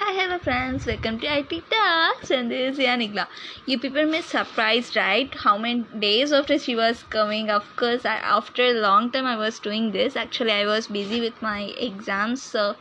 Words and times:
Hi, 0.00 0.12
hello 0.16 0.38
friends, 0.38 0.86
welcome 0.86 1.18
to 1.18 1.26
IT 1.26 1.60
Talks, 1.70 2.30
and 2.30 2.52
this 2.52 2.78
is 2.78 2.84
Yanigla. 2.84 3.26
You 3.66 3.80
people 3.80 4.06
may 4.06 4.20
surprised, 4.20 4.94
right? 4.94 5.34
How 5.34 5.58
many 5.58 5.84
days 5.98 6.32
after 6.32 6.56
she 6.56 6.76
was 6.76 7.02
coming? 7.02 7.50
Of 7.50 7.64
course, 7.74 8.04
I, 8.06 8.14
after 8.18 8.62
a 8.62 8.74
long 8.74 9.10
time, 9.10 9.26
I 9.26 9.36
was 9.36 9.58
doing 9.58 9.90
this. 9.90 10.14
Actually, 10.14 10.52
I 10.52 10.66
was 10.66 10.86
busy 10.86 11.20
with 11.20 11.42
my 11.42 11.62
exams, 11.88 12.40
so 12.44 12.76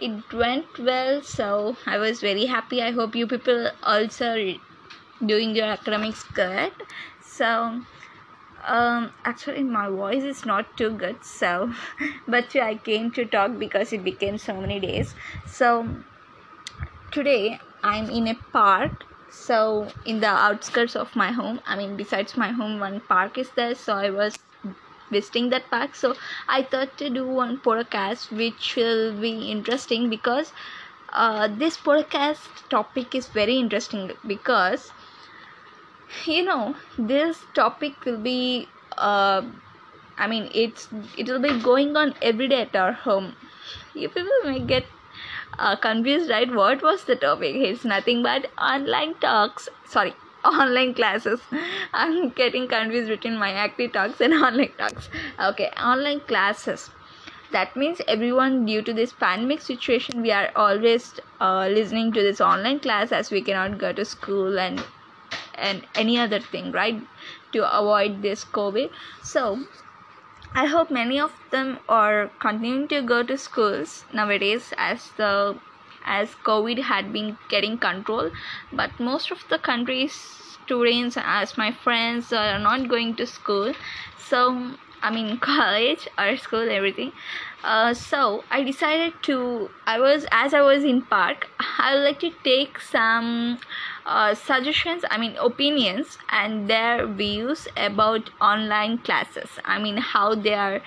it 0.00 0.32
went 0.32 0.78
well. 0.78 1.20
So 1.22 1.76
I 1.84 1.98
was 1.98 2.22
very 2.22 2.46
happy. 2.46 2.80
I 2.80 2.90
hope 2.92 3.14
you 3.14 3.26
people 3.26 3.70
also 3.82 4.54
doing 5.26 5.54
your 5.54 5.66
academics 5.66 6.22
good. 6.22 6.72
So 7.20 7.82
um 8.64 9.10
actually 9.24 9.62
my 9.64 9.88
voice 9.88 10.22
is 10.22 10.46
not 10.46 10.76
too 10.76 10.90
good 10.90 11.24
so 11.24 11.72
but 12.28 12.54
i 12.64 12.76
came 12.76 13.10
to 13.10 13.24
talk 13.24 13.58
because 13.58 13.92
it 13.92 14.04
became 14.04 14.38
so 14.38 14.54
many 14.60 14.78
days 14.78 15.16
so 15.46 15.70
today 17.12 17.60
i'm 17.82 18.10
in 18.10 18.28
a 18.28 18.34
park. 18.52 19.04
So 19.30 19.88
in 20.04 20.20
the 20.20 20.28
outskirts 20.28 20.96
of 20.96 21.14
my 21.16 21.30
home 21.32 21.60
i 21.66 21.76
mean 21.76 21.96
besides 21.96 22.36
my 22.36 22.48
home 22.50 22.78
one 22.80 23.00
park 23.00 23.38
is 23.38 23.50
there. 23.56 23.74
So 23.74 23.94
i 23.94 24.10
was 24.10 24.38
visiting 25.10 25.50
that 25.50 25.70
park. 25.70 25.94
So 25.94 26.14
i 26.48 26.62
thought 26.62 26.96
to 26.98 27.10
do 27.10 27.26
one 27.26 27.58
podcast 27.58 28.30
which 28.42 28.74
will 28.76 29.12
be 29.20 29.34
interesting 29.56 30.08
because 30.10 30.52
uh, 31.12 31.48
this 31.48 31.76
podcast 31.76 32.68
topic 32.70 33.14
is 33.14 33.28
very 33.28 33.56
interesting 33.58 34.12
because 34.26 34.92
you 36.26 36.42
know 36.44 36.76
this 36.98 37.44
topic 37.54 38.04
will 38.04 38.18
be 38.18 38.68
uh, 38.98 39.42
i 40.18 40.26
mean 40.26 40.48
it's 40.54 40.88
it 41.16 41.28
will 41.28 41.40
be 41.46 41.52
going 41.60 41.96
on 41.96 42.14
every 42.22 42.48
day 42.48 42.62
at 42.62 42.76
our 42.76 42.92
home. 42.92 43.34
You 43.94 44.08
people 44.08 44.38
may 44.44 44.60
get 44.60 44.84
uh, 45.58 45.76
confused 45.76 46.30
right? 46.30 46.52
What 46.52 46.82
was 46.82 47.04
the 47.04 47.16
topic? 47.16 47.56
It's 47.56 47.84
nothing 47.84 48.22
but 48.22 48.50
online 48.58 49.14
talks. 49.20 49.68
Sorry 49.86 50.14
online 50.44 50.94
classes. 50.94 51.40
I'm 51.92 52.30
getting 52.30 52.68
confused 52.68 53.08
between 53.08 53.36
my 53.38 53.52
active 53.52 53.92
talks 53.92 54.20
and 54.20 54.32
online 54.48 54.72
talks. 54.78 55.08
Okay 55.40 55.70
online 55.82 56.20
classes. 56.20 56.90
That 57.52 57.76
means 57.76 58.00
everyone 58.08 58.64
due 58.64 58.82
to 58.82 58.92
this 58.94 59.12
pandemic 59.12 59.60
situation 59.60 60.22
we 60.22 60.30
are 60.32 60.50
always 60.56 61.20
uh, 61.40 61.68
listening 61.68 62.12
to 62.12 62.22
this 62.22 62.40
online 62.40 62.80
class 62.80 63.12
as 63.12 63.30
we 63.30 63.42
cannot 63.42 63.78
go 63.78 63.92
to 63.92 64.04
school 64.04 64.58
and 64.58 64.82
and 65.54 65.86
any 65.94 66.18
other 66.18 66.40
thing 66.40 66.72
right? 66.72 67.06
To 67.52 67.78
avoid 67.78 68.22
this 68.22 68.44
covid. 68.44 68.90
So 69.22 69.64
I 70.54 70.66
hope 70.66 70.90
many 70.90 71.18
of 71.18 71.32
them 71.50 71.78
are 71.88 72.30
continuing 72.38 72.86
to 72.88 73.00
go 73.00 73.22
to 73.22 73.38
schools 73.38 74.04
nowadays 74.12 74.72
as 74.76 75.10
the 75.16 75.58
as 76.04 76.34
COVID 76.44 76.80
had 76.80 77.12
been 77.12 77.38
getting 77.48 77.78
control, 77.78 78.30
but 78.72 78.98
most 78.98 79.30
of 79.30 79.44
the 79.48 79.58
countries 79.58 80.12
students 80.12 81.16
as 81.16 81.56
my 81.56 81.72
friends 81.72 82.32
are 82.32 82.58
not 82.58 82.88
going 82.88 83.14
to 83.16 83.26
school. 83.26 83.72
So 84.18 84.72
I 85.02 85.10
mean 85.10 85.38
college 85.48 86.06
or 86.18 86.36
school 86.36 86.70
everything. 86.70 87.12
Uh, 87.64 87.94
so 87.94 88.44
I 88.50 88.62
decided 88.62 89.14
to 89.22 89.70
I 89.86 89.98
was 90.00 90.26
as 90.30 90.52
I 90.52 90.60
was 90.60 90.84
in 90.84 91.02
park 91.02 91.48
I 91.78 91.94
would 91.94 92.04
like 92.04 92.20
to 92.20 92.30
take 92.44 92.78
some 92.80 93.58
uh, 94.06 94.34
suggestions 94.34 95.04
i 95.10 95.18
mean 95.18 95.36
opinions 95.36 96.18
and 96.30 96.68
their 96.68 97.06
views 97.06 97.68
about 97.76 98.30
online 98.40 98.98
classes. 98.98 99.58
I 99.64 99.78
mean 99.78 99.96
how 99.96 100.34
they 100.34 100.54
are 100.54 100.80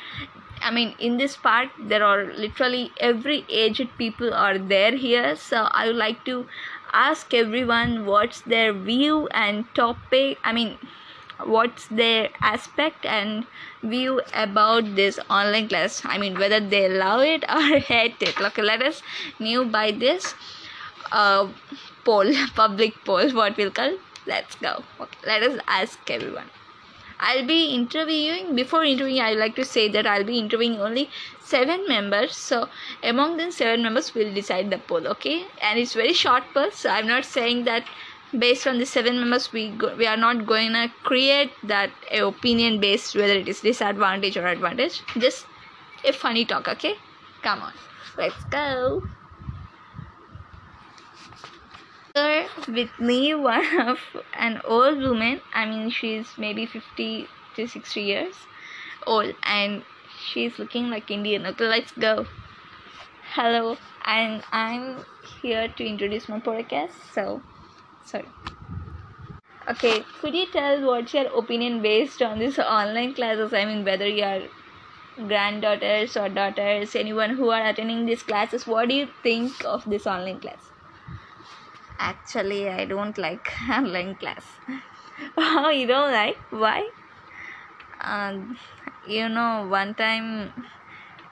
i 0.61 0.71
mean 0.71 0.95
in 0.99 1.17
this 1.17 1.35
part 1.37 1.69
there 1.79 2.03
are 2.03 2.25
literally 2.33 2.91
every 2.99 3.45
aged 3.49 3.89
people 3.97 4.33
are 4.33 4.57
there 4.57 4.95
here. 4.95 5.35
So 5.35 5.67
i 5.71 5.87
would 5.87 5.95
like 5.95 6.23
to 6.25 6.47
ask 6.93 7.33
everyone 7.33 8.05
what's 8.05 8.41
their 8.41 8.73
view 8.73 9.27
and 9.27 9.65
topic 9.75 10.39
i 10.43 10.53
mean 10.53 10.77
what's 11.43 11.87
their 11.87 12.29
aspect 12.41 13.05
and 13.05 13.45
view 13.83 14.21
about 14.33 14.95
this 14.95 15.19
online 15.29 15.67
class. 15.67 16.01
I 16.05 16.17
mean 16.17 16.37
whether 16.39 16.59
they 16.59 16.87
love 16.89 17.21
it 17.21 17.43
or 17.49 17.79
hate 17.79 18.21
it. 18.21 18.39
Okay 18.39 18.61
let 18.61 18.81
us 18.81 19.01
know 19.39 19.65
by 19.65 19.91
this. 19.91 20.33
Uh, 21.11 21.49
poll 22.05 22.31
public 22.55 22.93
poll 23.05 23.31
what 23.31 23.57
we'll 23.57 23.71
call. 23.71 23.97
Let's 24.27 24.55
go. 24.55 24.83
Okay 24.99 25.17
let 25.25 25.43
us 25.43 25.59
ask 25.67 26.09
everyone. 26.09 26.49
I'll 27.19 27.45
be 27.47 27.73
interviewing 27.73 28.55
before 28.55 28.83
interviewing 28.83 29.21
I 29.21 29.33
like 29.33 29.55
to 29.55 29.65
say 29.65 29.87
that 29.89 30.05
I'll 30.05 30.25
be 30.25 30.37
interviewing 30.37 30.79
only 30.79 31.09
seven 31.39 31.87
members. 31.87 32.35
So 32.35 32.67
among 33.03 33.37
them 33.37 33.51
seven 33.51 33.83
members 33.83 34.13
will 34.13 34.33
decide 34.33 34.69
the 34.69 34.77
poll 34.77 35.07
okay? 35.07 35.45
And 35.61 35.79
it's 35.79 35.93
very 35.93 36.13
short 36.13 36.43
poll 36.53 36.71
so 36.71 36.89
I'm 36.89 37.07
not 37.07 37.25
saying 37.25 37.63
that 37.65 37.85
based 38.37 38.67
on 38.67 38.79
the 38.79 38.85
seven 38.85 39.19
members 39.19 39.51
we 39.53 39.69
go, 39.69 39.95
we 39.95 40.07
are 40.07 40.17
not 40.17 40.45
going 40.45 40.73
to 40.73 40.91
create 41.03 41.51
that 41.63 41.91
opinion 42.11 42.79
based 42.79 43.15
whether 43.15 43.33
it 43.33 43.47
is 43.47 43.61
disadvantage 43.61 44.37
or 44.37 44.45
advantage. 44.47 45.01
Just 45.17 45.45
a 46.03 46.11
funny 46.11 46.45
talk 46.45 46.67
okay? 46.67 46.95
Come 47.41 47.61
on. 47.61 47.73
Let's 48.17 48.43
go 48.45 49.03
here 52.15 52.47
with 52.69 52.97
me 52.97 53.35
one 53.35 53.79
of 53.89 53.99
an 54.33 54.61
old 54.63 54.99
woman. 54.99 55.41
I 55.53 55.65
mean 55.65 55.89
she's 55.89 56.37
maybe 56.37 56.65
50 56.65 57.27
to 57.55 57.67
60 57.67 58.01
years 58.01 58.35
old 59.05 59.33
and 59.43 59.83
she's 60.25 60.57
looking 60.57 60.89
like 60.89 61.11
indian. 61.11 61.45
Okay 61.47 61.67
let's 61.67 61.91
go. 61.91 62.25
Hello 63.33 63.77
and 64.05 64.43
i'm 64.53 65.03
here 65.41 65.67
to 65.77 65.85
introduce 65.85 66.29
my 66.29 66.39
podcast 66.39 66.91
so 67.13 67.41
sorry. 68.05 68.29
Okay 69.69 70.03
could 70.21 70.35
you 70.35 70.45
tell 70.53 70.85
what's 70.85 71.13
your 71.13 71.25
opinion 71.43 71.81
based 71.81 72.21
on 72.21 72.39
this 72.39 72.59
online 72.59 73.13
classes? 73.13 73.53
I 73.53 73.65
mean 73.65 73.83
whether 73.83 74.07
you 74.07 74.23
are 74.23 75.27
granddaughters 75.27 76.15
or 76.15 76.29
daughters 76.29 76.95
anyone 76.95 77.35
who 77.41 77.49
are 77.49 77.65
attending 77.67 78.05
these 78.05 78.23
classes 78.23 78.67
what 78.67 78.89
do 78.89 78.95
you 78.95 79.07
think 79.23 79.65
of 79.65 79.89
this 79.89 80.05
online 80.05 80.39
class 80.39 80.74
Actually, 81.99 82.69
I 82.69 82.85
don't 82.85 83.17
like 83.17 83.51
online 83.69 84.15
class. 84.15 84.59
oh 85.37 85.69
you 85.69 85.87
don't 85.87 86.11
like 86.11 86.45
why 86.49 86.89
Um, 87.99 88.57
you 89.01 89.29
know, 89.29 89.67
one 89.67 89.95
time 89.95 90.53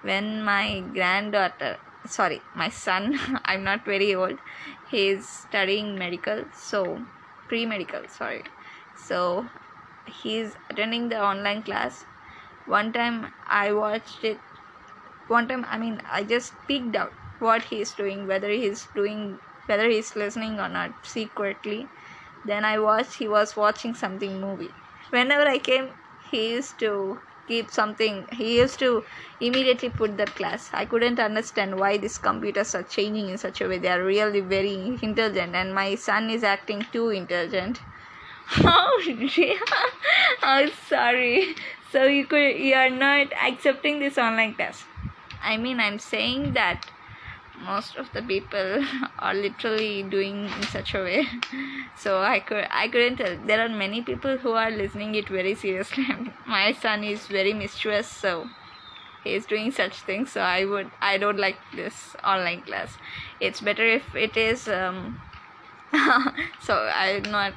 when 0.01 0.43
my 0.43 0.81
granddaughter, 0.93 1.77
sorry, 2.05 2.43
my 2.53 2.69
son, 2.69 3.19
I'm 3.45 3.63
not 3.63 3.85
very 3.85 4.13
old, 4.15 4.39
he's 4.83 5.29
studying 5.29 5.97
medical, 5.97 6.45
so 6.53 7.05
pre 7.47 7.65
medical, 7.65 8.07
sorry. 8.07 8.43
So 8.95 9.49
he's 10.05 10.55
attending 10.69 11.09
the 11.09 11.21
online 11.21 11.63
class. 11.63 12.05
One 12.65 12.93
time 12.93 13.33
I 13.45 13.73
watched 13.73 14.23
it, 14.23 14.43
one 15.27 15.47
time, 15.47 15.65
I 15.67 15.77
mean, 15.77 16.01
I 16.09 16.23
just 16.23 16.55
peeked 16.67 16.95
out 16.95 17.13
what 17.39 17.63
he's 17.65 17.93
doing, 17.93 18.27
whether 18.27 18.49
he's 18.49 18.87
doing 18.87 19.39
whether 19.65 19.89
he's 19.89 20.15
listening 20.15 20.59
or 20.59 20.69
not 20.69 20.91
secretly. 21.03 21.87
Then 22.45 22.65
i 22.65 22.77
watched 22.79 23.15
he 23.15 23.27
was 23.27 23.55
watching 23.55 23.93
something 23.95 24.39
movie. 24.41 24.71
Whenever 25.09 25.47
i 25.47 25.57
came 25.57 25.89
he 26.31 26.53
used 26.53 26.79
to 26.79 27.19
keep 27.47 27.69
something 27.71 28.25
he 28.31 28.57
used 28.57 28.79
to 28.79 29.03
immediately 29.39 29.89
put 29.89 30.17
that 30.17 30.33
class. 30.35 30.69
I 30.73 30.85
couldn't 30.85 31.19
understand 31.19 31.77
why 31.79 31.97
these 31.97 32.17
computers 32.17 32.73
are 32.75 32.83
changing 32.83 33.29
in 33.29 33.37
such 33.37 33.61
a 33.61 33.67
way. 33.67 33.77
They 33.77 33.89
are 33.89 34.03
really 34.03 34.39
very 34.41 34.73
intelligent 35.01 35.55
and 35.55 35.73
my 35.73 35.95
son 35.95 36.29
is 36.29 36.43
acting 36.43 36.85
too 36.91 37.09
intelligent. 37.09 37.79
Oh 38.65 39.01
oh 40.43 40.69
sorry. 40.89 41.55
So 41.91 42.03
you 42.05 42.25
could 42.25 42.57
you 42.57 42.73
are 42.75 42.89
not 42.89 43.27
accepting 43.33 43.99
this 43.99 44.17
online 44.17 44.55
class. 44.55 44.83
I 45.41 45.57
mean 45.57 45.79
i'm 45.79 45.99
saying 45.99 46.53
that 46.53 46.85
most 47.59 47.95
of 47.95 48.11
the 48.13 48.21
people 48.21 48.83
are 49.19 49.33
literally 49.33 50.03
doing 50.03 50.45
in 50.45 50.63
such 50.63 50.93
a 50.95 50.99
way. 50.99 51.27
So 51.95 52.21
i 52.21 52.39
could 52.39 52.67
i 52.71 52.87
couldn't 52.87 53.17
tell. 53.17 53.37
There 53.45 53.61
are 53.63 53.69
many 53.69 54.01
people 54.01 54.37
who 54.37 54.51
are 54.51 54.71
listening 54.71 55.15
it 55.15 55.29
very 55.29 55.53
seriously. 55.55 56.05
My 56.47 56.73
son 56.73 57.03
is 57.03 57.27
very 57.27 57.53
mischievous 57.53 58.07
so 58.07 58.49
he 59.23 59.35
is 59.35 59.45
doing 59.45 59.71
such 59.71 60.01
things. 60.01 60.31
So 60.31 60.41
i 60.41 60.65
would 60.65 60.89
i 61.01 61.17
don't 61.17 61.37
like 61.37 61.57
this 61.75 62.15
online 62.23 62.63
class. 62.63 62.97
It's 63.39 63.61
better 63.61 63.85
if 63.85 64.15
it 64.15 64.35
is 64.35 64.67
um 64.67 65.21
so 66.61 66.75
i'm 66.93 67.23
not 67.23 67.53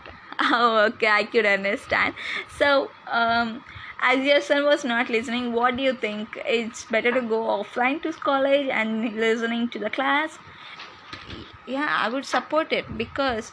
okay 0.53 1.09
i 1.09 1.25
could 1.25 1.47
understand. 1.47 2.15
So 2.59 2.91
um 3.07 3.65
as 4.01 4.25
your 4.25 4.41
son 4.41 4.65
was 4.65 4.85
not 4.85 5.09
listening 5.11 5.53
what 5.53 5.77
do 5.77 5.83
you 5.83 5.95
think? 5.95 6.39
It's 6.45 6.85
better 6.85 7.13
to 7.13 7.23
go 7.23 7.41
offline 7.47 8.03
to 8.03 8.13
college 8.13 8.69
and 8.69 9.03
listening 9.15 9.71
to 9.71 9.79
the 9.79 9.91
class? 9.91 10.39
Yeah 11.67 11.89
i 12.01 12.09
would 12.09 12.25
support 12.25 12.73
it 12.73 12.97
because 12.97 13.53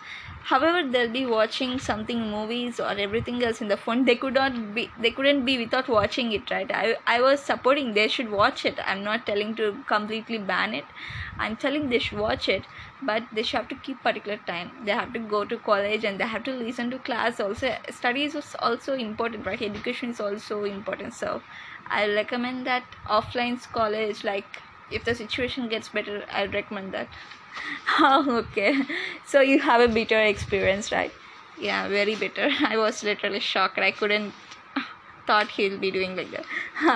however 0.50 0.90
they'll 0.92 1.12
be 1.12 1.26
watching 1.26 1.80
something 1.80 2.20
movies 2.32 2.80
or 2.80 2.90
everything 3.06 3.42
else 3.44 3.62
in 3.62 3.68
the 3.70 3.78
phone. 3.78 4.06
They 4.06 4.16
could 4.16 4.34
not 4.34 4.74
be 4.74 4.94
they 4.98 5.12
couldn't 5.12 5.46
be 5.46 5.58
without 5.58 5.88
watching 5.88 6.32
it 6.34 6.52
right? 6.52 6.70
I 6.74 6.98
i 7.08 7.22
was 7.22 7.46
supporting 7.46 7.94
they 7.94 8.08
should 8.08 8.30
watch 8.30 8.66
it. 8.66 8.80
I'm 8.86 9.04
not 9.04 9.26
telling 9.26 9.56
to 9.58 9.84
completely 9.88 10.40
ban 10.40 10.74
it. 10.74 10.92
I'm 11.40 11.56
telling 11.56 11.90
they 11.90 12.00
should 12.00 12.18
watch 12.20 12.50
it 12.50 12.68
but 13.02 13.24
they 13.32 13.44
should 13.44 13.58
have 13.58 13.68
to 13.70 13.76
keep 13.76 14.04
particular 14.04 14.38
time. 14.38 14.84
They 14.84 14.92
have 14.92 15.14
to 15.14 15.20
go 15.20 15.46
to 15.46 15.58
college 15.60 16.04
and 16.04 16.20
they 16.20 16.28
have 16.28 16.44
to 16.44 16.54
listen 16.54 16.92
to 16.92 17.00
class 17.00 17.40
also. 17.40 17.76
Studies 17.90 18.36
is 18.36 18.56
also 18.60 18.94
important 18.94 19.46
right? 19.46 19.62
Education 19.62 20.10
is 20.10 20.20
also 20.20 20.64
important. 20.64 21.14
So 21.14 21.44
i 21.88 22.06
recommend 22.08 22.66
that 22.68 22.96
offline 23.06 23.56
college 23.72 24.24
like 24.24 24.62
if 24.90 25.04
the 25.06 25.14
situation 25.16 25.68
gets 25.70 25.90
better 25.90 26.26
i 26.30 26.46
recommend 26.46 26.94
that 26.94 27.10
oh 28.00 28.38
okay. 28.38 28.82
So 29.26 29.42
you 29.42 29.60
have 29.60 29.82
a 29.82 29.88
bitter 29.88 30.22
experience 30.22 30.92
right? 30.92 31.12
Yeah 31.60 31.88
very 31.88 32.16
bitter. 32.16 32.50
I 32.62 32.78
was 32.78 33.04
literally 33.04 33.40
shocked. 33.40 33.80
I 33.80 33.92
couldn't 33.92 34.34
thought 35.28 35.50
he'll 35.50 35.80
be 35.80 35.92
doing 35.92 36.16
like 36.16 36.32
that. 36.32 36.46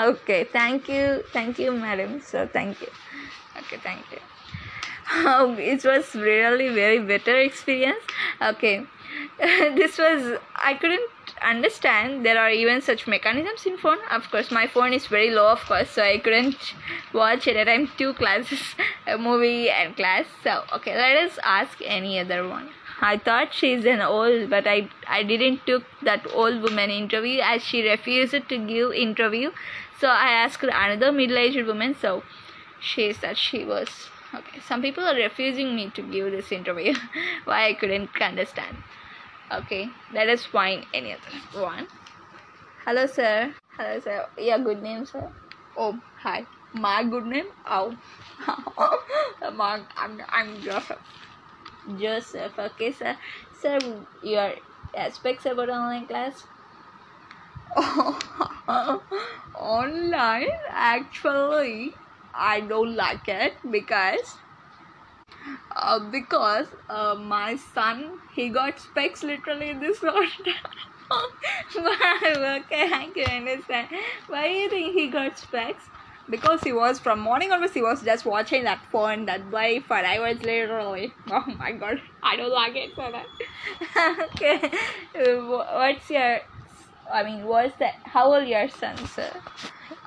Okay 0.09 0.43
thank 0.45 0.89
you. 0.89 1.23
Thank 1.33 1.59
you 1.59 1.71
madam. 1.71 2.21
So 2.21 2.47
thank 2.47 2.81
you. 2.81 2.89
Okay 3.57 3.77
thank 3.77 4.11
you. 4.11 4.19
Oh, 5.09 5.55
it 5.57 5.83
was 5.85 6.13
really 6.15 6.69
very 6.69 6.99
bitter 6.99 7.37
experience. 7.39 8.03
Okay. 8.41 8.85
This 9.39 9.97
was 9.97 10.39
i 10.55 10.73
couldn't 10.73 11.09
understand 11.41 12.25
there 12.25 12.39
are 12.39 12.49
even 12.49 12.81
such 12.81 13.07
mechanisms 13.07 13.65
in 13.65 13.77
phone. 13.77 13.99
Of 14.11 14.29
course 14.31 14.51
my 14.51 14.67
phone 14.67 14.93
is 14.93 15.07
very 15.07 15.31
low 15.31 15.47
of 15.51 15.59
course 15.65 15.89
so 15.91 16.01
i 16.03 16.17
couldn't 16.17 16.73
watch 17.13 17.47
it 17.47 17.55
at 17.55 17.67
time 17.67 17.89
two 17.97 18.13
classes 18.13 18.75
a 19.07 19.17
movie 19.17 19.69
and 19.69 19.95
class. 19.95 20.25
So 20.43 20.63
okay 20.73 20.95
let 20.95 21.17
us 21.25 21.39
ask 21.43 21.79
any 21.83 22.19
other 22.19 22.47
one. 22.47 22.69
I 22.99 23.17
thought 23.17 23.53
she's 23.53 23.85
an 23.85 24.01
old 24.01 24.49
but 24.49 24.67
i 24.67 24.89
i 25.07 25.23
didn't 25.23 25.65
took 25.65 25.83
that 26.03 26.27
old 26.33 26.61
woman 26.61 26.89
interview 26.89 27.39
as 27.43 27.63
she 27.63 27.87
refused 27.87 28.49
to 28.49 28.57
give 28.57 28.93
interview. 28.93 29.51
So 29.99 30.07
i 30.07 30.29
asked 30.43 30.63
another 30.63 31.11
middle-aged 31.11 31.65
woman 31.65 31.95
so 31.95 32.23
she 32.79 33.11
said 33.13 33.37
she 33.37 33.65
was 33.65 33.89
okay 34.33 34.59
some 34.67 34.81
people 34.81 35.03
are 35.03 35.15
refusing 35.15 35.75
me 35.75 35.89
to 35.95 36.01
give 36.01 36.31
this 36.31 36.51
interview. 36.51 36.93
Why 37.45 37.67
i 37.67 37.73
couldn't 37.73 38.21
understand 38.21 38.77
okay 39.51 39.95
let 40.11 40.29
us 40.29 40.45
find 40.45 40.85
any 40.93 41.13
other 41.13 41.31
one. 41.51 41.87
Hello 42.85 43.05
sir. 43.05 43.53
Hello 43.77 43.99
sir. 43.99 44.25
Yeah 44.37 44.57
good 44.59 44.81
name 44.81 45.05
sir? 45.05 45.29
Oh 45.75 46.01
hi. 46.15 46.47
My 46.73 47.03
good 47.03 47.25
name? 47.25 47.45
Oh. 47.65 47.97
My, 49.53 49.81
I'm, 49.97 50.21
I'm 50.29 50.61
joseph. 50.61 50.99
Joseph 51.95 52.57
okay 52.59 52.91
sir. 52.91 53.17
Sir 53.51 54.05
your 54.21 54.53
aspects 54.95 55.45
about 55.45 55.69
online 55.69 56.07
class? 56.07 56.47
Online? 59.55 60.47
Actually 60.71 61.99
i 62.33 62.59
don't 62.61 62.95
like 62.95 63.27
it 63.27 63.53
because 63.71 64.43
uh, 65.75 65.99
because 66.11 66.67
uh, 66.89 67.15
my 67.15 67.55
son 67.55 68.19
he 68.33 68.49
got 68.49 68.79
specs 68.79 69.23
literally 69.23 69.73
this 69.73 69.99
lockdown. 69.99 70.53
okay, 71.77 72.89
I 72.93 73.11
can 73.13 73.47
understand. 73.47 73.87
Why 74.27 74.47
do 74.47 74.53
you 74.53 74.69
think 74.69 74.93
he 74.93 75.09
got 75.09 75.37
specs? 75.37 75.83
Because 76.29 76.63
he 76.63 76.73
was 76.73 76.99
from 76.99 77.19
morning 77.21 77.51
onwards, 77.53 77.73
he 77.73 77.81
was 77.81 78.03
just 78.03 78.25
watching 78.25 78.65
that 78.65 78.81
phone. 78.91 79.25
That 79.27 79.45
why 79.49 79.79
for 79.79 79.95
I 79.95 80.19
was 80.19 80.41
literally. 80.41 81.13
Oh 81.29 81.45
my 81.57 81.71
god, 81.71 82.01
I 82.21 82.35
don't 82.35 82.51
like 82.51 82.75
it 82.75 82.93
for 82.95 83.09
that. 83.11 83.27
okay, 84.33 84.69
what's 85.47 86.09
your? 86.09 86.39
I 87.11 87.23
mean, 87.23 87.45
what's 87.45 87.75
that? 87.77 87.93
How 88.05 88.33
old 88.33 88.47
your 88.47 88.67
son, 88.69 88.97
sir? 89.07 89.31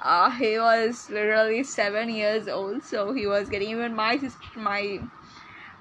Uh, 0.01 0.31
he 0.31 0.59
was 0.59 1.09
literally 1.11 1.63
seven 1.65 2.09
years 2.11 2.49
old, 2.49 2.83
so 2.83 3.13
he 3.13 3.27
was 3.27 3.49
getting 3.49 3.71
even 3.71 3.95
my 3.95 4.17
sister, 4.19 4.61
my 4.61 5.09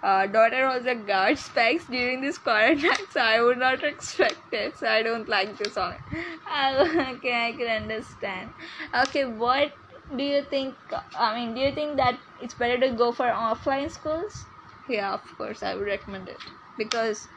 uh, 0.02 0.28
daughter 0.28 0.66
also 0.66 0.96
guard 0.96 1.38
specs 1.38 1.86
during 1.86 2.22
this 2.22 2.38
quarantine, 2.38 2.92
so 3.10 3.20
I 3.20 3.42
would 3.42 3.58
not 3.58 3.84
expect 3.84 4.54
it. 4.54 4.78
So 4.78 4.88
I 4.88 5.04
don't 5.04 5.28
like 5.28 5.58
this 5.58 5.76
one. 5.76 5.98
okay, 6.14 7.48
I 7.48 7.54
can 7.58 7.84
understand. 7.84 8.54
Okay, 8.94 9.26
what 9.26 9.74
do 10.16 10.24
you 10.24 10.44
think? 10.50 10.78
I 11.14 11.36
mean, 11.36 11.54
do 11.54 11.62
you 11.62 11.74
think 11.74 11.98
that 11.98 12.20
it's 12.40 12.54
better 12.54 12.80
to 12.80 12.96
go 12.96 13.12
for 13.12 13.26
offline 13.26 13.92
schools? 13.92 14.48
Yeah, 14.88 15.14
of 15.14 15.22
course, 15.38 15.64
I 15.64 15.76
would 15.76 15.86
recommend 15.86 16.30
it 16.30 16.42
because 16.78 17.28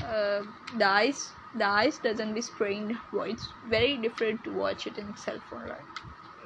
uh, 0.00 0.42
the 0.76 0.86
eyes 0.86 1.34
the 1.54 1.66
eyes 1.66 1.98
doesn't 1.98 2.34
be 2.34 2.40
sprained. 2.42 2.94
Well, 3.10 3.24
it's 3.30 3.54
very 3.62 3.98
different 3.98 4.44
to 4.44 4.52
watch 4.52 4.86
it 4.86 4.98
in 4.98 5.16
cell 5.16 5.40
phone, 5.48 5.62
right? 5.62 5.86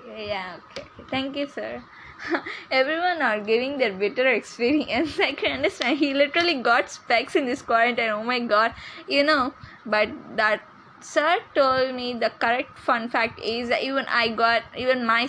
Yeah, 0.04 0.58
okay. 0.70 1.06
Thank 1.10 1.36
you, 1.36 1.48
sir. 1.48 1.84
everyone 2.70 3.22
are 3.22 3.40
giving 3.40 3.78
their 3.78 3.92
bitter 3.92 4.28
experience. 4.28 5.18
I 5.20 5.32
can 5.32 5.52
understand. 5.52 5.98
He 5.98 6.14
literally 6.14 6.60
got 6.62 6.90
specs 6.90 7.34
in 7.34 7.46
this 7.46 7.62
quarantine. 7.62 8.10
Oh 8.10 8.22
my 8.22 8.40
god. 8.40 8.74
You 9.08 9.24
know, 9.24 9.54
but 9.84 10.10
that 10.36 10.62
sir 11.02 11.38
told 11.54 11.94
me 11.94 12.18
the 12.18 12.30
correct 12.40 12.78
fun 12.78 13.08
fact 13.08 13.38
is 13.40 13.68
that 13.68 13.82
even 13.82 14.06
I 14.08 14.28
got 14.28 14.62
even 14.76 15.04
my 15.06 15.28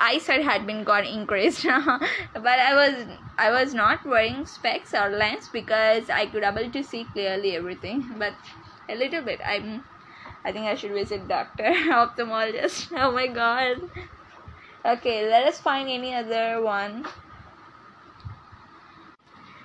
eyesight 0.00 0.42
had 0.44 0.66
been 0.66 0.84
got 0.84 1.04
increased 1.04 1.64
but 1.66 2.58
i 2.60 2.72
was 2.72 3.18
i 3.36 3.50
was 3.50 3.74
not 3.74 3.98
wearing 4.06 4.46
specs 4.46 4.94
or 4.94 5.08
lens 5.10 5.48
because 5.52 6.08
i 6.08 6.24
could 6.24 6.44
able 6.44 6.70
to 6.70 6.84
see 6.84 7.10
clearly 7.12 7.56
everything 7.56 8.08
but 8.16 8.34
a 8.88 8.94
little 8.96 9.22
bit. 9.22 9.40
I'm 9.44 9.84
i 10.44 10.52
think 10.52 10.66
i 10.66 10.74
should 10.74 10.92
visit 10.92 11.28
doctor 11.28 11.64
ophthalmologist. 12.00 12.92
Oh 12.96 13.12
my 13.12 13.26
god. 13.28 13.78
Okay 14.84 15.28
let 15.28 15.46
us 15.46 15.60
find 15.60 15.88
any 15.88 16.12
other 16.14 16.60
one. 16.62 17.04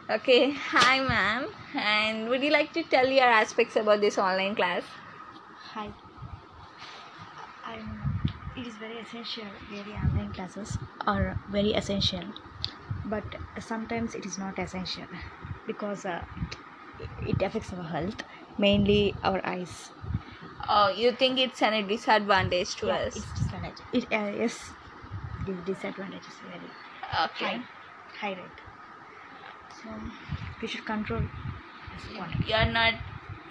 Okay 0.09 0.51
hi 0.51 1.01
ma'am. 1.01 1.49
And 1.73 2.29
would 2.29 2.41
you 2.41 2.51
like 2.51 2.71
to 2.73 2.83
tell 2.83 3.07
your 3.07 3.25
aspects 3.25 3.75
about 3.75 3.99
this 3.99 4.17
online 4.17 4.55
class? 4.55 4.85
Hi. 5.73 5.93
I'm, 7.63 8.09
it 8.55 8.67
is 8.67 8.77
very 8.77 8.97
essential 8.99 9.51
very 9.69 9.93
online 9.93 10.31
classes 10.33 10.79
are 11.07 11.39
very 11.47 11.73
essential. 11.73 12.33
But 13.05 13.35
sometimes 13.59 14.15
it 14.15 14.25
is 14.25 14.37
not 14.37 14.59
essential 14.59 15.07
because 15.65 16.05
uh, 16.05 16.25
it 16.99 17.41
affects 17.41 17.73
our 17.73 17.83
health 17.83 18.23
mainly 18.57 19.15
our 19.23 19.45
eyes. 19.45 19.91
Oh 20.69 20.89
you 20.89 21.11
think 21.11 21.39
it's 21.39 21.61
an 21.61 21.87
disadvantage 21.87 22.75
to 22.77 22.87
yeah, 22.87 22.95
us? 23.07 23.15
it's 23.15 23.31
disadvantage. 23.33 23.81
It 23.91 24.03
uh, 24.11 24.31
yes 24.41 24.73
the 25.45 25.53
disadvantage 25.71 26.27
is 26.27 26.37
very 26.51 26.69
okay. 27.25 27.45
high 27.45 27.63
high 28.19 28.35
rate. 28.41 28.61
So 29.81 29.89
we 30.61 30.67
should 30.67 30.85
control 30.85 31.21
this 31.93 32.17
one. 32.17 32.31
you're 32.47 32.65
not 32.65 32.93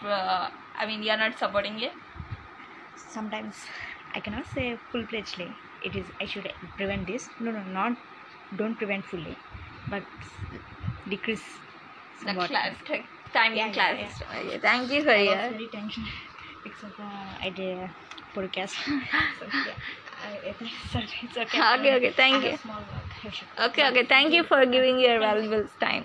uh, 0.05 0.49
i 0.77 0.87
mean 0.87 1.03
you're 1.03 1.17
not 1.25 1.39
supporting 1.39 1.79
it? 1.81 1.93
Sometimes 2.97 3.57
i 4.15 4.21
cannot 4.21 4.47
say 4.55 4.67
full-fledgedly 4.91 5.51
it 5.91 5.97
is 5.97 6.07
i 6.21 6.25
should 6.25 6.51
prevent 6.77 7.07
this. 7.07 7.29
No 7.41 7.51
no 7.51 7.63
not 7.81 7.97
don't 8.57 8.77
prevent 8.77 9.05
fully 9.05 9.37
but 9.89 10.03
decrease 11.09 11.47
the 12.25 12.33
somewhat. 13.33 13.39
class 13.39 13.39
t- 13.39 13.39
timing 13.39 13.59
Yeah, 13.59 13.73
yeah, 13.73 13.93
okay, 13.93 14.59
thank 14.63 14.91
you 14.91 15.03
for 15.03 15.17
your 15.17 15.37
very 15.51 15.69
tension 15.73 16.05
because 16.65 16.93
uh, 16.99 17.47
I 17.47 17.53
did 17.55 17.79
a 17.79 17.95
podcast. 18.35 18.71
so 19.39 19.47
yeah, 19.67 19.75
I, 20.23 20.41
it's, 20.43 20.91
sorry, 20.91 21.09
it's 21.23 21.37
okay. 21.37 21.59
Okay, 21.59 21.97
okay, 21.97 22.13
thank 22.17 22.45
you. 22.45 22.57
Small 22.57 22.81
work. 22.81 23.11
I 23.25 23.31
should- 23.31 23.49
okay 23.65 23.89
okay 23.89 24.07
thank 24.07 24.33
you 24.33 24.43
for 24.45 24.65
giving 24.67 24.99
your 24.99 25.19
valuable 25.21 25.65
time 25.81 26.05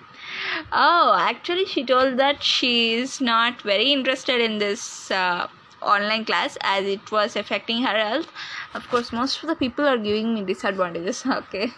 oh 0.72 1.16
actually 1.18 1.66
she 1.66 1.86
told 1.86 2.18
that 2.18 2.44
she 2.44 2.94
is 2.96 3.22
not 3.22 3.62
very 3.62 3.92
interested 3.92 4.42
in 4.42 4.58
this 4.58 5.10
uh, 5.12 5.48
online 5.82 6.26
class 6.26 6.58
as 6.64 6.86
it 6.86 7.12
was 7.12 7.36
affecting 7.36 7.82
her 7.84 7.96
health 7.98 8.32
of 8.74 8.88
course 8.90 9.12
most 9.12 9.42
of 9.44 9.50
the 9.50 9.56
people 9.56 9.88
are 9.88 9.98
giving 9.98 10.34
me 10.34 10.44
disadvantages 10.44 11.26
okay 11.40 11.72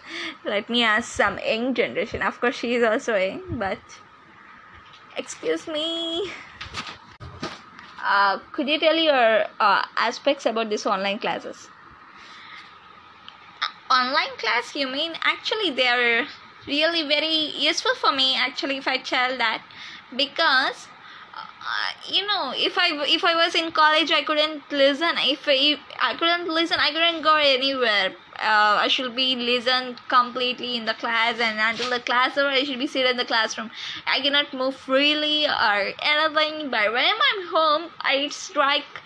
let 0.44 0.68
me 0.68 0.82
ask 0.82 1.10
some 1.12 1.38
young 1.38 1.74
generation 1.74 2.22
of 2.22 2.40
course 2.40 2.56
she 2.56 2.74
is 2.74 2.82
also 2.82 3.14
young 3.16 3.42
but 3.58 4.00
excuse 5.20 5.68
me. 5.68 6.30
Uh, 8.02 8.38
could 8.52 8.68
you 8.68 8.78
tell 8.80 8.96
your 8.96 9.44
uh, 9.60 9.84
aspects 9.96 10.46
about 10.46 10.70
this 10.70 10.86
online 10.86 11.18
classes? 11.18 11.68
Online 13.90 14.34
class 14.38 14.74
you 14.74 14.88
mean? 14.88 15.12
Actually 15.22 15.70
they 15.70 15.86
are 15.86 16.26
really 16.66 17.06
very 17.06 17.52
useful 17.68 17.94
for 17.96 18.12
me 18.12 18.36
actually 18.36 18.78
if 18.78 18.88
i 18.88 18.96
tell 18.96 19.36
that. 19.36 19.62
Because 20.16 20.88
uh, 21.34 21.90
you 22.08 22.26
know 22.26 22.52
if 22.56 22.78
i 22.78 22.88
if 23.16 23.24
i 23.24 23.34
was 23.34 23.54
in 23.54 23.70
college 23.72 24.10
i 24.10 24.22
couldn't 24.22 24.62
listen. 24.72 25.14
If 25.18 25.46
if 25.46 25.80
I 26.00 26.14
couldn't 26.16 26.48
listen 26.48 26.78
i 26.80 26.90
couldn't 26.92 27.22
go 27.22 27.36
anywhere 27.36 28.14
uh, 28.40 28.76
i 28.84 28.88
should 28.88 29.14
be 29.14 29.36
listen 29.36 29.96
completely 30.08 30.76
in 30.76 30.84
the 30.84 30.94
class 30.94 31.38
and 31.38 31.58
until 31.60 31.90
the 31.90 32.00
class 32.00 32.38
over 32.38 32.48
i 32.48 32.64
should 32.64 32.78
be 32.78 32.86
seated 32.86 33.10
in 33.12 33.16
the 33.16 33.24
classroom. 33.24 33.70
I 34.06 34.20
cannot 34.20 34.52
move 34.54 34.74
freely 34.76 35.46
or 35.46 35.92
anything 36.02 36.70
but 36.70 36.92
when 36.92 37.04
i'm 37.04 37.46
home 37.48 37.90
i 38.00 38.28
strike 38.28 38.99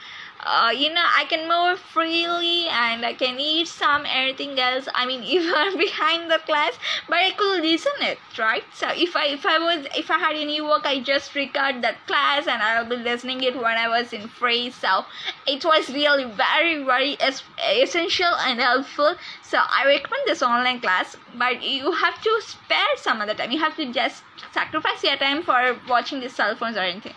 uh, 0.45 0.73
you 0.77 0.93
know 0.93 1.05
i 1.17 1.25
can 1.27 1.49
move 1.49 1.79
freely 1.79 2.67
and 2.69 3.05
i 3.05 3.13
can 3.15 3.39
eat 3.41 3.67
some 3.67 4.05
everything 4.07 4.59
else. 4.59 4.89
I 4.95 5.07
mean 5.07 5.23
even 5.37 5.79
behind 5.79 6.31
the 6.31 6.39
class 6.39 6.79
but 7.09 7.19
i 7.19 7.31
could 7.33 7.63
listen 7.63 7.93
it 8.01 8.19
right? 8.39 8.63
So 8.73 8.89
if 8.91 9.17
i 9.17 9.27
if 9.27 9.47
i 9.47 9.59
was 9.59 9.87
if 9.97 10.11
i 10.11 10.19
had 10.19 10.37
any 10.37 10.61
work 10.61 10.83
i 10.85 11.01
just 11.01 11.35
record 11.35 11.83
that 11.83 12.07
class 12.07 12.47
and 12.47 12.63
i'll 12.63 12.89
be 12.89 12.97
listening 12.97 13.43
it 13.43 13.55
when 13.57 13.77
i 13.79 13.89
was 13.89 14.13
in 14.13 14.29
free. 14.29 14.71
So 14.71 15.05
it 15.47 15.65
was 15.65 15.89
really 15.91 16.25
very 16.25 16.85
very 16.85 17.17
es- 17.21 17.43
essential 17.83 18.35
and 18.47 18.61
helpful. 18.61 19.17
So 19.43 19.59
i 19.59 19.87
recommend 19.87 20.23
this 20.27 20.43
online 20.43 20.81
class 20.81 21.17
but 21.35 21.63
you 21.63 21.93
have 21.93 22.21
to 22.23 22.41
spare 22.43 22.95
some 22.97 23.21
of 23.21 23.29
the 23.29 23.35
time. 23.35 23.51
You 23.51 23.59
have 23.61 23.77
to 23.77 23.93
just 23.93 24.25
sacrifice 24.53 25.03
your 25.03 25.17
time 25.17 25.43
for 25.43 25.81
watching 25.89 26.21
the 26.21 26.29
cell 26.29 26.57
phones 26.57 26.77
or 26.77 26.81
anything 26.81 27.15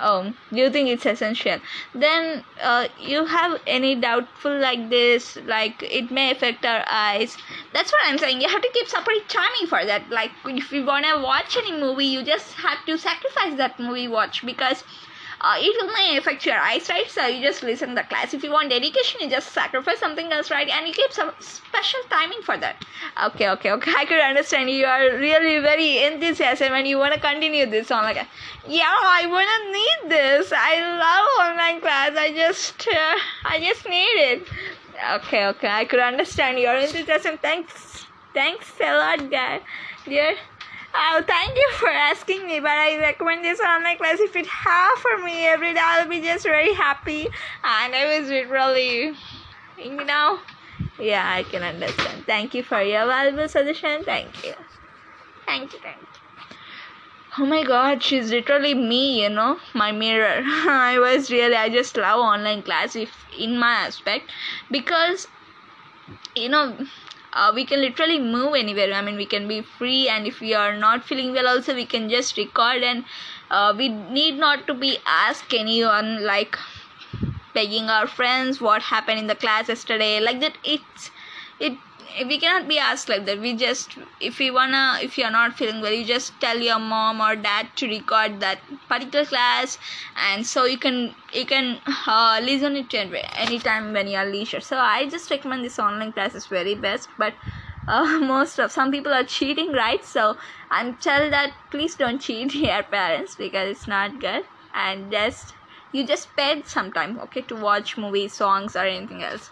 um 0.00 0.34
you 0.50 0.70
think 0.70 0.88
it's 0.88 1.06
essential. 1.06 1.58
Then 1.94 2.44
uh, 2.60 2.88
you 2.98 3.24
have 3.26 3.60
any 3.66 3.94
doubtful 3.94 4.58
like 4.58 4.88
this 4.90 5.36
like 5.46 5.82
it 5.82 6.10
may 6.10 6.30
affect 6.30 6.64
our 6.64 6.84
eyes? 6.88 7.36
That's 7.72 7.92
what 7.92 8.00
i'm 8.06 8.18
saying. 8.18 8.40
You 8.40 8.48
have 8.48 8.62
to 8.62 8.70
keep 8.72 8.88
separate 8.88 9.28
timing 9.28 9.66
for 9.68 9.84
that. 9.84 10.08
Like 10.10 10.32
if 10.46 10.72
you 10.72 10.84
wanna 10.84 11.20
watch 11.22 11.56
any 11.56 11.72
movie 11.78 12.06
you 12.06 12.22
just 12.22 12.54
have 12.54 12.84
to 12.86 12.98
sacrifice 12.98 13.56
that 13.56 13.78
movie 13.78 14.08
watch 14.08 14.44
because 14.44 14.84
uh, 15.40 15.56
it 15.58 15.92
may 15.94 16.16
affect 16.18 16.44
your 16.44 16.56
eyesight 16.56 17.10
so 17.10 17.26
you 17.26 17.42
just 17.42 17.62
listen 17.62 17.94
the 17.94 18.02
class. 18.02 18.34
If 18.34 18.42
you 18.42 18.50
want 18.50 18.70
dedication 18.70 19.20
you 19.20 19.30
just 19.30 19.52
sacrifice 19.52 19.98
something 19.98 20.30
else 20.32 20.50
right? 20.50 20.68
And 20.68 20.86
you 20.86 20.92
keep 20.92 21.12
some 21.12 21.32
special 21.40 22.00
timing 22.10 22.42
for 22.42 22.56
that. 22.58 22.84
Okay 23.24 23.48
okay 23.50 23.70
okay. 23.72 23.92
I 23.96 24.04
could 24.04 24.20
understand 24.20 24.70
you 24.70 24.86
are 24.86 25.16
really 25.16 25.60
very 25.60 26.04
enthusiastic 26.04 26.70
and 26.70 26.86
you 26.86 26.98
want 26.98 27.14
to 27.14 27.20
continue 27.20 27.66
this 27.66 27.90
on 27.90 28.04
like 28.04 28.16
yeah 28.68 28.96
i 29.18 29.26
want 29.26 29.48
to 29.56 29.72
need 29.72 30.10
this. 30.16 30.52
I 30.54 30.74
love 31.04 31.48
online 31.48 31.80
class. 31.80 32.16
I 32.16 32.32
just 32.32 32.86
uh, 32.88 33.16
i 33.44 33.58
just 33.58 33.88
need 33.88 34.16
it. 34.32 34.48
Okay 35.14 35.46
okay. 35.46 35.68
I 35.68 35.84
could 35.84 36.00
understand 36.00 36.58
your 36.58 36.74
enthusiasm. 36.76 37.38
Thanks. 37.38 38.06
Thanks 38.34 38.72
a 38.80 38.96
lot 38.96 39.30
guy 39.30 39.60
dear 40.04 40.34
Oh, 40.92 41.22
thank 41.26 41.56
you 41.56 41.68
for 41.78 41.88
asking 41.88 42.46
me, 42.46 42.58
but 42.60 42.70
I 42.70 42.98
recommend 42.98 43.44
this 43.44 43.60
online 43.60 43.96
class. 43.96 44.18
If 44.20 44.34
it 44.34 44.46
have 44.46 44.98
for 44.98 45.24
me 45.24 45.46
every 45.46 45.72
day, 45.72 45.80
I'll 45.82 46.08
be 46.08 46.20
just 46.20 46.44
very 46.44 46.74
happy. 46.74 47.26
And 47.62 47.94
I 47.94 48.18
was 48.18 48.28
really, 48.30 49.14
you 49.76 50.04
know, 50.04 50.40
yeah, 50.98 51.30
I 51.32 51.44
can 51.44 51.62
understand. 51.62 52.26
Thank 52.26 52.54
you 52.54 52.62
for 52.64 52.82
your 52.82 53.06
valuable 53.06 53.48
suggestion. 53.48 54.02
Thank 54.04 54.44
you. 54.44 54.54
Thank 55.46 55.72
you, 55.72 55.78
thank 55.82 56.00
you. 56.00 56.06
Oh 57.38 57.46
my 57.46 57.62
god, 57.62 58.02
she's 58.02 58.30
literally 58.30 58.74
me, 58.74 59.22
you 59.22 59.28
know, 59.28 59.58
my 59.74 59.92
mirror. 59.92 60.42
I 60.44 60.98
was 60.98 61.30
really, 61.30 61.54
I 61.54 61.68
just 61.68 61.96
love 61.96 62.18
online 62.18 62.62
class 62.62 62.96
if 62.96 63.24
in 63.38 63.58
my 63.58 63.72
aspect 63.72 64.32
because, 64.70 65.28
you 66.34 66.48
know, 66.48 66.78
uh, 67.32 67.52
we 67.54 67.64
can 67.64 67.80
literally 67.80 68.18
move 68.18 68.54
anywhere. 68.54 68.92
I 68.92 69.02
mean 69.02 69.16
we 69.16 69.26
can 69.26 69.46
be 69.48 69.60
free 69.62 70.08
and 70.08 70.26
if 70.26 70.40
we 70.40 70.54
are 70.54 70.76
not 70.76 71.04
feeling 71.04 71.32
well 71.32 71.48
also 71.48 71.74
we 71.74 71.86
can 71.86 72.08
just 72.08 72.36
record 72.36 72.82
and 72.82 73.04
uh, 73.50 73.74
we 73.76 73.88
need 73.88 74.38
not 74.38 74.66
to 74.66 74.74
be 74.74 74.98
asked 75.06 75.54
anyone 75.54 76.24
like 76.24 76.56
begging 77.54 77.90
our 77.90 78.06
friends 78.06 78.60
what 78.60 78.82
happened 78.82 79.18
in 79.18 79.26
the 79.26 79.34
class 79.34 79.68
yesterday 79.68 80.20
like 80.20 80.40
that. 80.40 80.56
It's 80.64 81.10
it 81.58 81.74
we 82.26 82.38
cannot 82.38 82.68
be 82.68 82.78
asked 82.78 83.08
like 83.08 83.24
that. 83.26 83.40
We 83.40 83.54
just 83.54 83.96
if 84.20 84.40
you 84.40 84.52
wanna 84.54 84.98
if 85.02 85.16
you're 85.18 85.30
not 85.30 85.56
feeling 85.56 85.80
well 85.80 85.92
you 85.92 86.04
just 86.04 86.38
tell 86.40 86.58
your 86.58 86.78
mom 86.78 87.20
or 87.20 87.36
dad 87.36 87.68
to 87.76 87.88
record 87.88 88.40
that 88.40 88.60
particular 88.88 89.24
class 89.24 89.78
and 90.16 90.46
so 90.46 90.64
you 90.64 90.78
can 90.78 91.14
you 91.32 91.46
can 91.46 91.80
uh, 92.06 92.40
listen 92.42 92.76
it 92.76 92.94
anytime 93.36 93.92
when 93.92 94.08
you're 94.08 94.24
leisure. 94.24 94.60
So 94.60 94.78
i 94.78 95.08
just 95.08 95.30
recommend 95.30 95.64
this 95.64 95.78
online 95.78 96.12
class 96.12 96.34
is 96.34 96.46
very 96.46 96.74
best 96.74 97.08
but 97.18 97.34
uh, 97.88 98.18
most 98.22 98.58
of 98.58 98.72
some 98.72 98.90
people 98.90 99.12
are 99.12 99.24
cheating 99.24 99.72
right? 99.72 100.04
So 100.04 100.36
i'm 100.70 100.96
tell 100.96 101.30
that 101.30 101.54
please 101.70 101.96
don't 101.96 102.20
cheat 102.20 102.54
your 102.66 102.82
parents 102.82 103.36
because 103.36 103.70
it's 103.76 103.86
not 103.88 104.20
good. 104.20 104.44
And 104.72 105.10
just 105.10 105.54
you 105.92 106.06
just 106.06 106.36
paid 106.36 106.66
some 106.66 106.92
time 106.92 107.18
okay 107.18 107.42
to 107.42 107.56
watch 107.56 107.96
movies 107.98 108.34
songs 108.36 108.76
or 108.76 108.84
anything 108.86 109.22
else 109.22 109.50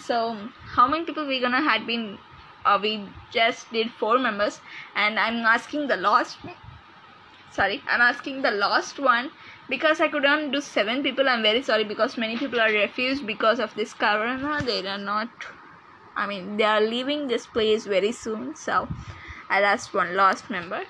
so 0.00 0.50
how 0.74 0.86
many 0.88 1.04
people 1.04 1.26
we 1.26 1.40
gonna 1.40 1.62
had 1.62 1.86
been 1.86 2.18
uh, 2.64 2.78
we 2.82 3.08
just 3.32 3.70
did 3.72 3.90
four 3.92 4.18
members 4.18 4.60
and 4.94 5.18
i'm 5.18 5.36
asking 5.56 5.86
the 5.86 5.96
last 5.96 6.38
sorry 7.50 7.82
i'm 7.88 8.00
asking 8.00 8.42
the 8.42 8.50
last 8.50 8.98
one 8.98 9.30
because 9.68 10.00
i 10.00 10.08
couldn't 10.08 10.50
do 10.52 10.60
seven 10.60 11.02
people 11.02 11.28
i'm 11.28 11.42
very 11.42 11.62
sorry 11.62 11.84
because 11.84 12.16
many 12.16 12.36
people 12.38 12.60
are 12.60 12.72
refused 12.72 13.26
because 13.26 13.58
of 13.60 13.74
this 13.74 13.94
corona 13.94 14.62
they 14.64 14.86
are 14.86 14.98
not 14.98 15.28
i 16.16 16.26
mean 16.26 16.56
they 16.56 16.64
are 16.64 16.80
leaving 16.80 17.26
this 17.26 17.46
place 17.46 17.86
very 17.86 18.12
soon 18.12 18.54
so 18.54 18.88
i'll 19.50 19.64
ask 19.64 19.94
one 19.94 20.14
last 20.16 20.50
member. 20.50 20.82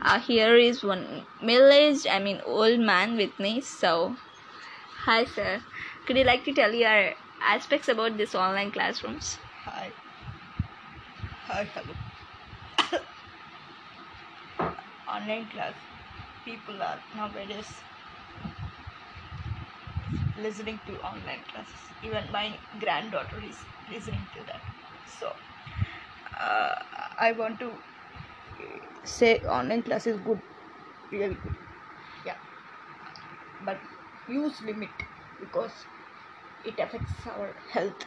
Uh, 0.00 0.18
here 0.20 0.56
is 0.56 0.82
one 0.84 1.26
middle-aged 1.40 2.06
i 2.06 2.18
mean 2.18 2.40
old 2.44 2.78
man 2.80 3.16
with 3.16 3.38
me 3.38 3.60
so 3.60 4.16
hi 5.04 5.24
sir. 5.24 5.62
Could 6.06 6.16
you 6.18 6.24
like 6.24 6.44
to 6.44 6.52
tell 6.54 6.74
your 6.74 7.14
aspects 7.46 7.88
about 7.88 8.16
this 8.16 8.34
online 8.34 8.72
classrooms 8.72 9.38
Hi. 9.64 9.92
Hi, 11.46 11.64
hello. 11.64 11.94
Online 15.08 15.48
class. 15.48 15.74
People 16.44 16.82
are 16.82 17.02
nowadays 17.14 17.82
listening 20.36 20.80
to 20.86 20.98
online 21.00 21.44
classes. 21.48 21.92
Even 22.02 22.30
my 22.30 22.60
granddaughter 22.78 23.40
is 23.40 23.66
listening 23.88 24.28
to 24.34 24.44
that. 24.44 24.62
So, 25.04 25.32
uh, 26.40 26.74
I 27.18 27.32
want 27.32 27.58
to 27.60 27.82
say 29.04 29.40
online 29.44 29.82
class 29.82 30.06
is 30.06 30.18
good, 30.18 30.40
really 31.10 31.36
good. 31.36 31.56
Yeah. 32.24 32.38
But 33.60 33.82
use 34.26 34.62
limit 34.62 35.02
because 35.38 35.88
it 36.66 36.80
affects 36.80 37.26
our 37.26 37.54
health. 37.72 38.04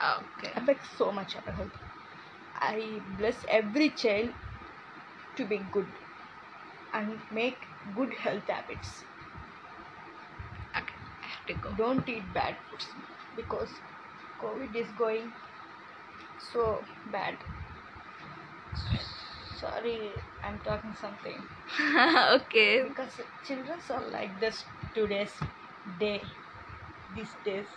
Ah, 0.00 0.24
okay. 0.38 0.52
Affects 0.56 0.88
so 0.96 1.12
much 1.12 1.36
our 1.36 1.52
health. 1.52 1.76
I 2.54 3.02
bless 3.16 3.44
every 3.48 3.90
child 3.90 4.34
to 5.36 5.44
be 5.46 5.58
good 5.70 5.98
and 6.92 7.22
make 7.30 7.66
good 7.94 8.12
health 8.14 8.46
habits. 8.48 9.04
Okay 10.78 10.94
i 11.22 11.26
have 11.32 11.44
to 11.46 11.54
go. 11.54 11.72
Don't 11.80 12.08
eat 12.08 12.32
bad 12.32 12.56
foods 12.70 12.88
because 13.36 13.80
covid 14.40 14.74
is 14.84 14.90
going 14.92 15.32
so 16.38 16.84
bad. 17.06 17.44
Sorry 19.58 20.14
i'm 20.44 20.58
talking 20.60 20.94
something. 20.94 21.48
Okay. 22.36 22.84
Because 22.88 23.20
children 23.44 23.80
are 23.90 24.02
like 24.10 24.38
this 24.40 24.64
today's 24.94 25.38
day 25.98 26.22
these 27.14 27.34
days 27.44 27.68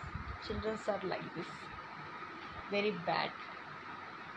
children 0.42 0.78
are 0.88 1.00
like 1.04 1.34
this. 1.36 1.48
Very 2.70 2.92
bad. 3.06 3.32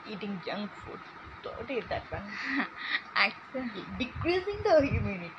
Eating 0.04 0.40
junk 0.44 0.70
food. 0.84 1.00
Don't 1.42 1.70
eat 1.70 1.88
that 1.88 2.04
one. 2.10 2.28
Actually, 3.16 3.86
decreasing 3.98 4.60
the 4.64 4.78
immunity. 4.78 5.34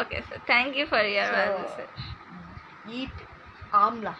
Okay 0.00 0.22
so 0.28 0.36
thank 0.46 0.76
you 0.76 0.86
for 0.86 1.02
your 1.02 1.24
So- 1.24 1.32
answer 1.32 1.88
mm, 2.32 2.56
eat 2.86 3.26
amla. 3.72 4.16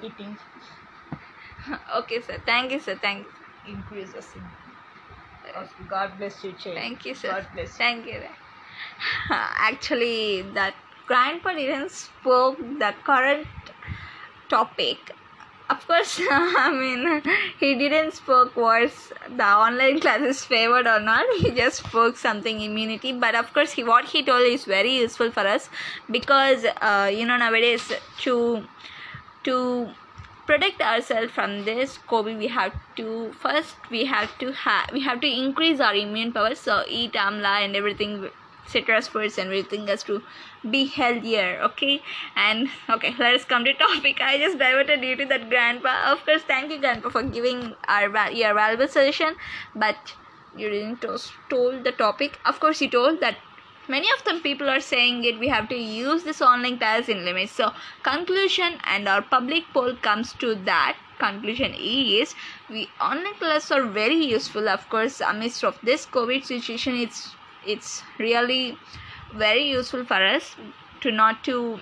Eating. 0.00 0.38
Okay 1.98 2.20
sir. 2.20 2.38
Thank 2.44 2.72
you 2.72 2.80
sir. 2.80 2.98
Thank 3.00 3.28
increases 3.64 4.32
in 4.34 4.50
god 5.88 6.18
bless 6.18 6.42
you 6.44 6.52
child 6.52 6.76
thank 6.76 7.04
you 7.04 7.14
sir. 7.14 7.28
God 7.28 7.48
bless 7.52 7.70
you. 7.72 7.78
thank 7.84 8.06
you 8.06 8.20
actually 9.30 10.42
that 10.54 10.74
grandpa 11.06 11.52
didn't 11.54 11.90
spoke 11.90 12.58
the 12.58 12.94
current 13.04 13.46
topic. 14.48 14.98
Of 15.70 15.86
course 15.86 16.20
i 16.30 16.70
mean 16.70 17.22
he 17.58 17.74
didn't 17.74 18.12
spoke 18.12 18.54
was 18.54 19.12
the 19.38 19.46
online 19.66 19.98
classes 20.00 20.44
favored 20.44 20.86
or 20.86 21.00
not. 21.00 21.24
He 21.38 21.50
just 21.50 21.84
spoke 21.86 22.18
something 22.18 22.60
immunity. 22.60 23.12
But 23.12 23.34
of 23.34 23.52
course 23.54 23.72
he 23.72 23.82
what 23.82 24.04
he 24.04 24.22
told 24.22 24.42
is 24.42 24.64
very 24.64 24.96
useful 24.98 25.30
for 25.30 25.46
us 25.54 25.70
because 26.10 26.66
uh, 26.80 27.10
you 27.12 27.26
know 27.26 27.38
nowadays 27.38 27.90
to 28.26 28.64
to 29.44 29.88
protect 30.46 30.82
ourselves 30.82 31.32
from 31.32 31.64
this 31.64 31.98
covid 32.08 32.36
we 32.38 32.48
have 32.48 32.72
to 32.96 33.32
first 33.44 33.76
we 33.90 34.04
have 34.04 34.32
to 34.38 34.52
have 34.52 34.90
we 34.92 35.00
have 35.00 35.20
to 35.20 35.26
increase 35.26 35.80
our 35.80 35.94
immune 35.94 36.32
power. 36.32 36.54
So 36.54 36.82
eat 36.86 37.14
amla 37.14 37.64
and 37.64 37.74
everything 37.74 38.30
citrus 38.66 39.08
fruits 39.08 39.38
and 39.38 39.46
everything 39.46 39.86
has 39.86 40.02
to 40.02 40.22
be 40.70 40.86
healthier 40.86 41.60
okay? 41.62 42.02
And 42.36 42.68
okay 42.90 43.14
let 43.18 43.34
us 43.34 43.44
come 43.44 43.64
to 43.64 43.74
topic. 43.74 44.20
I 44.20 44.38
just 44.38 44.58
diverted 44.58 45.00
due 45.00 45.16
to 45.16 45.24
that 45.26 45.48
grandpa. 45.50 46.12
Of 46.12 46.24
course 46.24 46.42
thank 46.42 46.70
you 46.70 46.78
grandpa 46.78 47.10
for 47.10 47.22
giving 47.22 47.74
our 47.88 48.30
your 48.30 48.54
valuable 48.54 48.88
suggestion 48.88 49.36
but 49.74 50.14
you 50.56 50.68
didn't 50.70 51.04
told 51.50 51.84
the 51.84 51.92
topic. 51.92 52.38
Of 52.44 52.60
course 52.60 52.80
you 52.80 52.88
told 52.88 53.20
that 53.20 53.36
many 53.88 54.08
of 54.16 54.24
them 54.24 54.40
people 54.40 54.68
are 54.70 54.80
saying 54.80 55.24
it 55.24 55.38
we 55.38 55.48
have 55.48 55.68
to 55.68 55.76
use 55.76 56.24
this 56.24 56.40
online 56.40 56.78
class 56.78 57.08
in 57.08 57.24
limits. 57.24 57.52
So 57.52 57.72
conclusion 58.02 58.78
and 58.84 59.08
our 59.08 59.22
public 59.22 59.64
poll 59.72 59.94
comes 59.96 60.32
to 60.34 60.54
that. 60.66 60.96
Conclusion 61.18 61.74
is 61.78 62.34
we 62.68 62.88
online 63.00 63.34
classes 63.34 63.70
are 63.70 63.86
very 63.86 64.16
useful. 64.16 64.68
Of 64.68 64.88
course 64.88 65.20
amidst 65.20 65.64
of 65.64 65.78
this 65.82 66.06
covid 66.06 66.44
situation 66.44 66.96
it's 66.96 67.34
it's 67.66 68.02
really 68.18 68.78
very 69.34 69.68
useful 69.68 70.04
for 70.04 70.22
us 70.22 70.54
to 71.00 71.10
not 71.10 71.42
to 71.44 71.80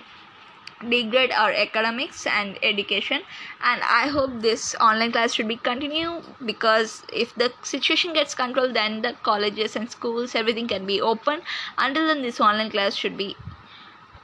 degrade 0.89 1.31
our 1.31 1.51
academics 1.51 2.25
and 2.27 2.57
education. 2.61 3.21
And 3.61 3.81
i 3.83 4.07
hope 4.07 4.41
this 4.41 4.75
online 4.75 5.11
class 5.11 5.33
should 5.33 5.47
be 5.47 5.55
continue 5.55 6.21
because 6.45 7.03
if 7.13 7.33
the 7.35 7.51
situation 7.63 8.13
gets 8.13 8.35
controlled 8.35 8.73
then 8.73 9.01
the 9.01 9.15
colleges 9.23 9.75
and 9.75 9.89
schools 9.89 10.35
everything 10.35 10.67
can 10.67 10.85
be 10.85 11.01
open. 11.01 11.41
Until 11.77 12.07
then 12.07 12.21
this 12.21 12.41
online 12.41 12.71
class 12.71 12.95
should 12.95 13.17
be 13.17 13.35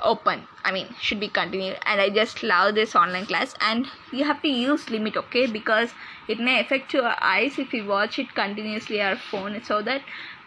open 0.01 0.47
i 0.63 0.71
mean 0.71 0.87
should 1.01 1.19
be 1.19 1.27
continued. 1.27 1.77
And 1.85 2.01
i 2.01 2.09
just 2.09 2.43
love 2.43 2.75
this 2.75 2.95
online 2.95 3.25
class. 3.25 3.53
And 3.61 3.87
you 4.11 4.25
have 4.25 4.41
to 4.41 4.47
use 4.47 4.89
limit 4.89 5.17
okay? 5.17 5.45
Because 5.47 5.91
it 6.27 6.39
may 6.39 6.59
affect 6.59 6.93
your 6.93 7.15
eyes 7.21 7.57
if 7.57 7.73
you 7.73 7.85
watch 7.85 8.19
it 8.19 8.35
continuously 8.35 9.01
our 9.01 9.15
phone 9.15 9.61
so 9.63 9.81
that 9.81 10.01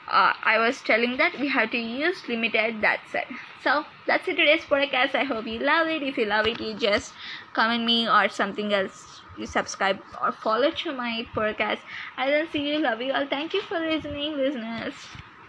uh, 0.09 0.33
I 0.43 0.59
was 0.59 0.81
telling 0.81 1.17
that 1.17 1.39
we 1.39 1.49
have 1.49 1.71
to 1.71 1.79
use 1.79 2.29
limited 2.29 2.81
that 2.83 3.01
said. 3.11 3.27
So 3.63 3.85
that's 4.07 4.27
it 4.29 4.37
today's 4.37 4.65
podcast. 4.65 5.15
I 5.15 5.25
hope 5.25 5.47
you 5.47 5.61
love 5.61 5.87
it. 5.89 6.03
If 6.03 6.19
you 6.19 6.27
love 6.27 6.47
it, 6.47 6.61
you 6.61 6.75
just 6.75 7.15
comment 7.53 7.85
me 7.85 8.09
or 8.09 8.29
something 8.29 8.73
else. 8.73 9.23
You 9.37 9.47
subscribe 9.47 10.01
or 10.21 10.33
follow 10.33 10.71
to 10.71 10.93
my 10.93 11.27
podcast. 11.35 11.79
I 12.17 12.31
then 12.31 12.49
see 12.51 12.69
you. 12.69 12.79
Love 12.81 13.01
you 13.01 13.13
all. 13.13 13.27
Thank 13.27 13.55
you 13.55 13.63
for 13.63 13.79
listening, 13.79 14.37
listeners. 14.37 14.95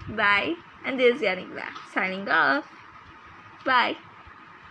Bye. 0.07 0.55
And 0.85 0.99
this 0.99 1.15
is 1.15 1.21
Yannick 1.21 1.49
signing 1.91 2.27
off. 2.29 2.69
Bye. 3.65 3.97